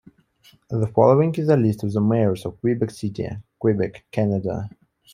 [0.71, 3.27] The following is a list of the Mayors of Quebec City,
[3.59, 4.67] Quebec, Canada.